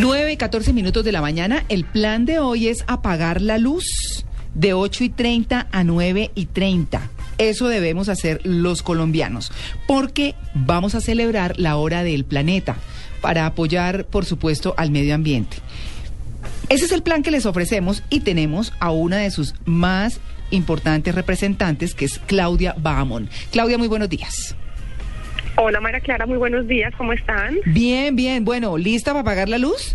[0.00, 1.64] 9 y 14 minutos de la mañana.
[1.68, 6.46] El plan de hoy es apagar la luz de 8 y 30 a 9 y
[6.46, 7.02] 30.
[7.36, 9.52] Eso debemos hacer los colombianos,
[9.86, 12.76] porque vamos a celebrar la hora del planeta
[13.20, 15.58] para apoyar, por supuesto, al medio ambiente.
[16.70, 20.18] Ese es el plan que les ofrecemos y tenemos a una de sus más
[20.50, 23.28] importantes representantes, que es Claudia Bahamón.
[23.52, 24.56] Claudia, muy buenos días.
[25.62, 27.58] Hola María Clara, muy buenos días, ¿cómo están?
[27.66, 29.94] Bien, bien, bueno, ¿lista para apagar la luz?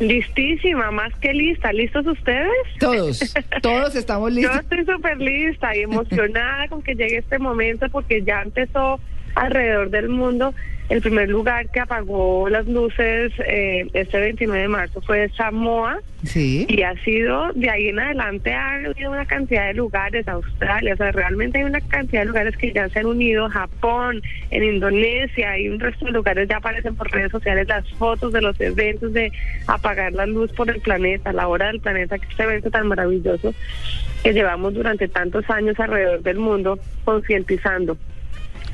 [0.00, 1.70] Listísima, más que lista.
[1.74, 2.48] ¿Listos ustedes?
[2.80, 4.54] Todos, todos estamos listos.
[4.54, 8.98] Yo estoy súper lista y emocionada con que llegue este momento porque ya empezó
[9.34, 10.54] alrededor del mundo
[10.88, 16.00] el primer lugar que apagó las luces eh, este 29 de marzo fue Samoa.
[16.24, 16.66] Sí.
[16.68, 20.96] Y ha sido, de ahí en adelante ha habido una cantidad de lugares, Australia, o
[20.96, 25.58] sea, realmente hay una cantidad de lugares que ya se han unido, Japón, en Indonesia,
[25.58, 29.12] y un resto de lugares ya aparecen por redes sociales las fotos de los eventos
[29.12, 29.30] de
[29.66, 33.54] apagar la luz por el planeta, la hora del planeta, que este evento tan maravilloso
[34.22, 37.96] que llevamos durante tantos años alrededor del mundo concientizando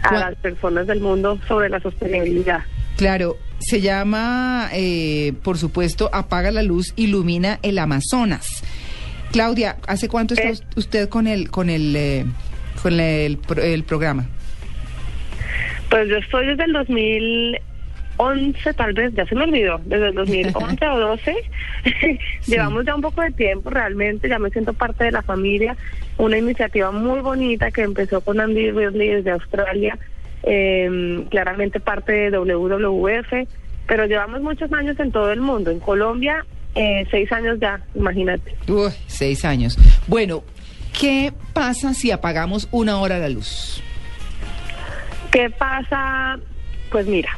[0.03, 2.61] a las personas del mundo sobre la sostenibilidad.
[2.97, 8.63] Claro, se llama, eh, por supuesto, Apaga la Luz, Ilumina el Amazonas.
[9.33, 10.59] Claudia, ¿hace cuánto está Eh.
[10.77, 12.25] usted con el, con el, eh,
[12.83, 14.27] con el, pro- el programa?
[15.89, 16.73] Pues yo estoy desde el
[18.23, 21.35] 2011, tal vez, ya se me olvidó, desde el 2011 o 12.
[22.47, 25.77] Llevamos ya un poco de tiempo realmente, ya me siento parte de la familia.
[26.19, 29.99] Una iniciativa muy bonita que empezó con Andy Ridley desde Australia,
[30.43, 33.49] eh, claramente parte de WWF,
[33.87, 35.71] pero llevamos muchos años en todo el mundo.
[35.71, 36.45] En Colombia,
[36.75, 38.55] eh, seis años ya, imagínate.
[38.69, 39.79] Uy, seis años.
[40.07, 40.45] Bueno,
[40.99, 43.83] ¿qué pasa si apagamos una hora la luz?
[45.31, 46.39] ¿Qué pasa?
[46.91, 47.31] Pues mira,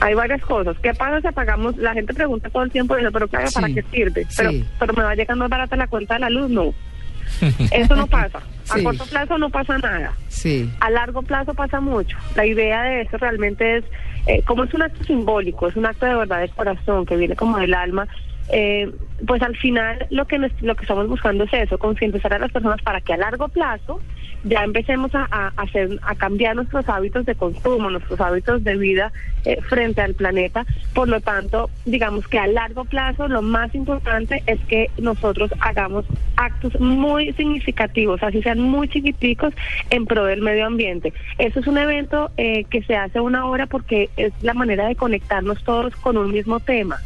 [0.00, 0.76] hay varias cosas.
[0.82, 1.76] ¿Qué pasa si apagamos?
[1.76, 4.26] La gente pregunta todo el tiempo, dice, pero claro, ¿para Sí, qué sirve?
[4.36, 4.64] Pero, sí.
[4.78, 6.50] pero me va a llegar más barata la cuenta de la luz.
[6.50, 6.74] No.
[7.72, 8.38] Eso no pasa.
[8.70, 8.84] A Sí.
[8.84, 10.12] corto plazo no pasa nada.
[10.28, 10.70] Sí.
[10.80, 12.16] A largo plazo pasa mucho.
[12.34, 13.84] La idea de eso realmente es,
[14.26, 17.34] eh, como es un acto simbólico, es un acto de verdad de corazón que viene
[17.36, 18.06] como del alma,
[18.50, 18.92] eh,
[19.26, 22.82] pues al final lo que, lo que estamos buscando es eso, concientizar a las personas
[22.82, 24.00] para que a largo plazo
[24.44, 29.12] ya empecemos a, a hacer, a cambiar nuestros hábitos de consumo, nuestros hábitos de vida
[29.44, 30.64] eh, frente al planeta.
[30.94, 36.04] Por lo tanto, digamos que a largo plazo lo más importante es que nosotros hagamos
[36.36, 39.52] actos muy significativos, así sean muy chiquiticos,
[39.90, 41.12] en pro del medio ambiente.
[41.38, 44.94] Eso es un evento eh, que se hace una hora porque es la manera de
[44.94, 46.98] conectarnos todos con un mismo tema.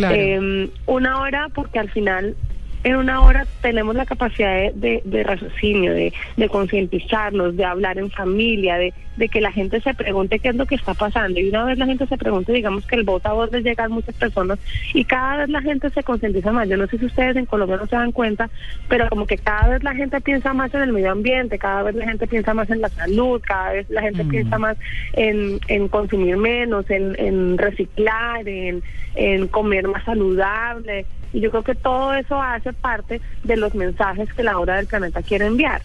[0.00, 2.36] Eh, una hora porque al final
[2.84, 7.98] en una hora tenemos la capacidad de, de- de raciocinio, de, de concientizarnos, de hablar
[7.98, 11.40] en familia, de, de que la gente se pregunte qué es lo que está pasando.
[11.40, 13.84] Y una vez la gente se pregunte, digamos que el voz a voz les llega
[13.84, 14.58] a muchas personas
[14.94, 16.68] y cada vez la gente se concientiza más.
[16.68, 18.48] Yo no sé si ustedes en Colombia no se dan cuenta,
[18.88, 21.94] pero como que cada vez la gente piensa más en el medio ambiente, cada vez
[21.96, 24.28] la gente piensa más en la salud, cada vez la gente Mm.
[24.28, 24.76] piensa más
[25.14, 28.82] en, en consumir menos, en, en reciclar, en,
[29.14, 31.06] en comer más saludable.
[31.32, 34.86] Y yo creo que todo eso hace parte de los mensajes que la hora del
[34.86, 35.82] planeta quiere enviar.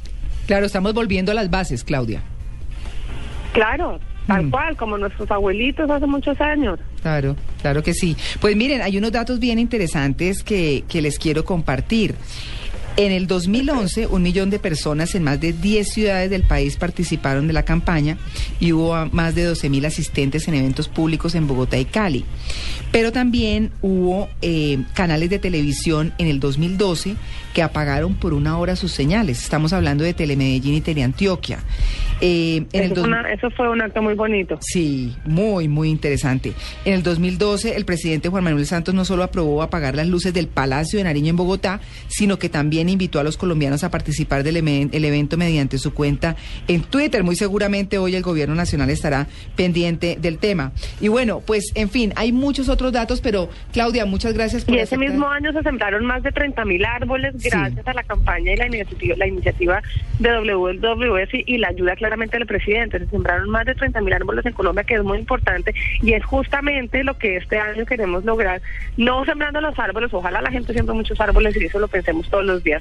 [0.48, 2.22] Claro, estamos volviendo a las bases, Claudia.
[3.54, 4.52] Claro, tal Mm.
[4.52, 6.80] cual, como nuestros abuelitos hace muchos años.
[7.02, 8.16] Claro, claro que sí.
[8.42, 12.16] Pues miren, hay unos datos bien interesantes que, que les quiero compartir.
[12.96, 17.48] En el 2011, un millón de personas en más de 10 ciudades del país participaron
[17.48, 18.18] de la campaña
[18.60, 22.24] y hubo más de 12 mil asistentes en eventos públicos en Bogotá y Cali.
[22.92, 27.16] Pero también hubo eh, canales de televisión en el 2012
[27.56, 29.42] que apagaron por una hora sus señales.
[29.42, 31.60] Estamos hablando de Telemedellín y Teleantioquia.
[32.22, 34.60] Eh, en una- eso fue un acto muy bonito.
[34.62, 36.54] Sí, muy, muy interesante.
[36.86, 40.48] En el 2012, el presidente Juan Manuel Santos no solo aprobó apagar las luces del
[40.48, 44.44] Palacio de Nariño en Bogotá, sino que también también invitó a los colombianos a participar
[44.44, 46.36] del el evento mediante su cuenta
[46.68, 47.24] en Twitter.
[47.24, 50.74] Muy seguramente hoy el gobierno nacional estará pendiente del tema.
[51.00, 54.80] Y bueno, pues en fin, hay muchos otros datos, pero Claudia, muchas gracias por Y
[54.80, 57.50] ese aceptar- mismo año se sembraron más de 30 mil árboles Sí.
[57.50, 59.82] gracias a la campaña y la iniciativa, la iniciativa
[60.20, 63.00] de WWF y, y la ayuda claramente del presidente.
[63.00, 66.24] Se sembraron más de 30 mil árboles en Colombia, que es muy importante y es
[66.26, 68.62] justamente lo que este año queremos lograr.
[68.98, 72.46] No sembrando los árboles, ojalá la gente siembre muchos árboles y eso lo pensemos todos
[72.46, 72.73] los días,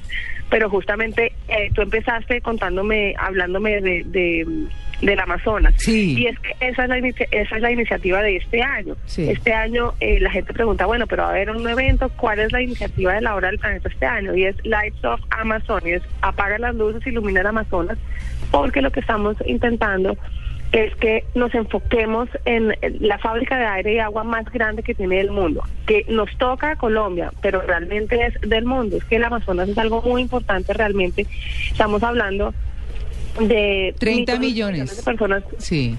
[0.49, 4.03] pero justamente eh, tú empezaste contándome, hablándome de...
[4.05, 4.47] de
[5.01, 5.73] del Amazonas.
[5.79, 6.17] Sí.
[6.17, 8.95] Y es que esa es la, inicia- esa es la iniciativa de este año.
[9.03, 9.29] Sí.
[9.29, 12.53] Este año eh, la gente pregunta, bueno, pero va a haber un evento, ¿cuál es
[12.53, 14.33] la iniciativa de la hora del planeta este año?
[14.33, 17.97] Y es Lights of Amazon, y es apaga las luces, ilumina el Amazonas,
[18.49, 20.15] porque lo que estamos intentando
[20.73, 25.21] es que nos enfoquemos en la fábrica de aire y agua más grande que tiene
[25.21, 29.23] el mundo, que nos toca a Colombia, pero realmente es del mundo, es que el
[29.23, 31.27] Amazonas es algo muy importante realmente.
[31.71, 32.55] Estamos hablando
[33.39, 34.97] de 30 millones millones.
[34.97, 35.95] de personas Sí.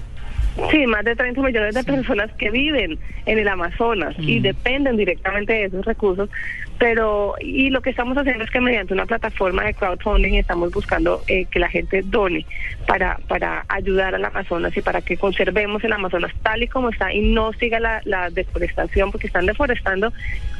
[0.71, 4.43] Sí, más de 30 millones de personas que viven en el Amazonas y Mm.
[4.43, 6.29] dependen directamente de esos recursos.
[6.77, 11.21] Pero, y lo que estamos haciendo es que mediante una plataforma de crowdfunding estamos buscando
[11.27, 12.45] eh, que la gente done
[12.85, 17.13] para, para ayudar al Amazonas y para que conservemos el Amazonas tal y como está
[17.13, 20.11] y no siga la, la deforestación, porque están deforestando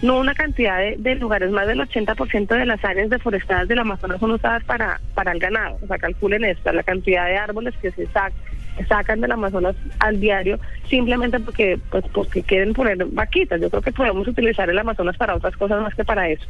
[0.02, 4.20] no una cantidad de, de lugares, más del 80% de las áreas deforestadas del Amazonas
[4.20, 5.78] son usadas para, para el ganado.
[5.84, 8.34] O sea, calculen esto, la cantidad de árboles que se sacan
[8.88, 13.60] sacan del Amazonas al diario simplemente porque pues porque quieren poner vaquitas.
[13.62, 16.46] Yo creo que podemos utilizar el Amazonas para otras cosas más que para eso.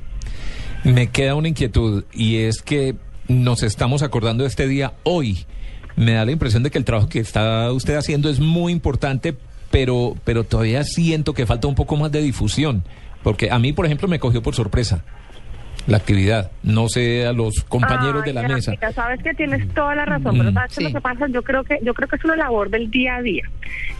[0.84, 2.96] Me queda una inquietud y es que
[3.28, 5.46] nos estamos acordando de este día hoy.
[5.96, 9.36] Me da la impresión de que el trabajo que está usted haciendo es muy importante,
[9.72, 12.84] pero, pero todavía siento que falta un poco más de difusión.
[13.24, 15.04] Porque a mí, por ejemplo, me cogió por sorpresa
[15.88, 16.52] la actividad.
[16.64, 18.74] No sé a los compañeros Ay, de la mesa.
[18.94, 20.54] Sabes que tienes toda la razón, pero Mm.
[20.54, 20.84] sabes Sí.
[20.84, 21.28] lo que pasa.
[21.28, 23.44] Yo creo que yo creo que es una labor del día a día.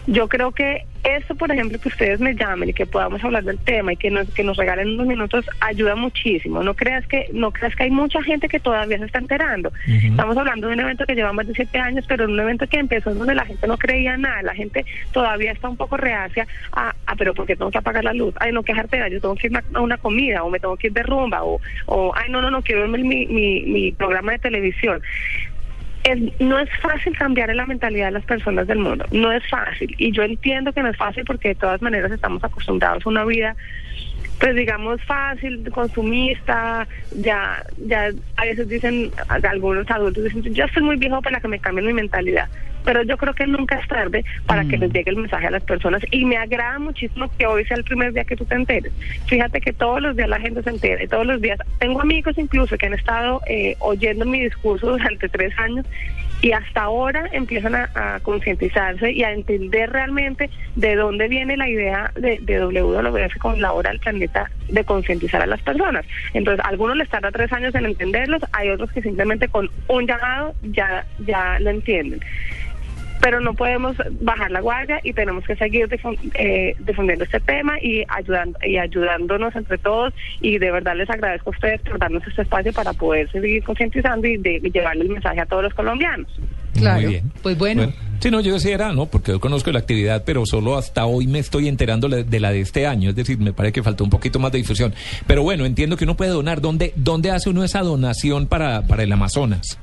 [0.06, 3.58] Yo creo que eso, por ejemplo, que ustedes me llamen y que podamos hablar del
[3.58, 6.62] tema y que nos que nos regalen unos minutos ayuda muchísimo.
[6.62, 9.72] No creas que no creas que hay mucha gente que todavía se está enterando.
[9.86, 12.66] Estamos hablando de un evento que lleva más de siete años, pero en un evento
[12.66, 14.42] que empezó donde la gente no creía nada.
[14.42, 18.04] La gente todavía está un poco reacia a, a pero ¿por qué tengo que apagar
[18.04, 18.34] la luz?
[18.38, 20.88] Ay, no, qué jartera, yo tengo que ir a una comida o me tengo que
[20.88, 24.32] ir de rumba o, o ay, no, no, no, quiero ver mi, mi, mi programa
[24.32, 25.02] de televisión.
[26.06, 29.92] Es, no es fácil cambiar la mentalidad de las personas del mundo, no es fácil.
[29.98, 33.24] Y yo entiendo que no es fácil porque de todas maneras estamos acostumbrados a una
[33.24, 33.56] vida,
[34.38, 36.86] pues digamos, fácil, consumista,
[37.16, 41.58] ya, ya a veces dicen, algunos adultos dicen, yo estoy muy viejo para que me
[41.58, 42.48] cambien mi mentalidad.
[42.86, 45.64] Pero yo creo que nunca es tarde para que les llegue el mensaje a las
[45.64, 46.02] personas.
[46.10, 48.92] Y me agrada muchísimo que hoy sea el primer día que tú te enteres.
[49.26, 51.58] Fíjate que todos los días la gente se entera y todos los días.
[51.78, 55.84] Tengo amigos incluso que han estado eh, oyendo mi discurso durante tres años
[56.42, 61.68] y hasta ahora empiezan a, a concientizarse y a entender realmente de dónde viene la
[61.68, 66.04] idea de, de WWF con la hora del planeta de concientizar a las personas.
[66.34, 70.06] Entonces, a algunos les tarda tres años en entenderlos, hay otros que simplemente con un
[70.06, 72.20] llamado ya, ya lo entienden
[73.26, 75.88] pero no podemos bajar la guardia y tenemos que seguir
[76.34, 81.50] eh, difundiendo este tema y ayudando y ayudándonos entre todos y de verdad les agradezco
[81.50, 85.40] a ustedes por darnos este espacio para poder seguir concientizando y de, llevarle el mensaje
[85.40, 86.30] a todos los colombianos.
[86.74, 87.00] Claro.
[87.00, 87.32] Muy bien.
[87.42, 87.92] Pues bueno.
[88.20, 89.06] Sí, no, yo era, ¿no?
[89.06, 92.60] Porque yo conozco la actividad, pero solo hasta hoy me estoy enterando de la de
[92.60, 93.10] este año.
[93.10, 94.94] Es decir, me parece que faltó un poquito más de difusión.
[95.26, 96.60] Pero bueno, entiendo que uno puede donar.
[96.60, 99.80] ¿Dónde, dónde hace uno esa donación para, para el Amazonas?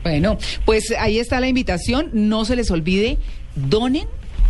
[0.06, 2.12] Bueno, pues ahí está la invitación.
[2.14, 3.18] No se les olvide,
[3.56, 4.08] donen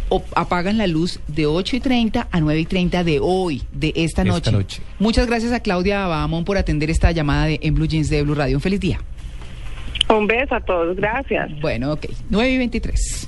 [0.10, 3.88] o apagan la luz de 8 y 30 a 9 y 30 de hoy, de
[3.96, 4.52] esta Esta noche.
[4.52, 4.82] noche.
[5.00, 8.36] Muchas gracias a Claudia Bahamón por atender esta llamada de En Blue Jeans de Blue
[8.36, 8.58] Radio.
[8.58, 9.00] Un feliz día.
[10.10, 11.50] Un beso a todos, gracias.
[11.62, 12.08] Bueno, ok.
[12.30, 13.28] 9 y 23.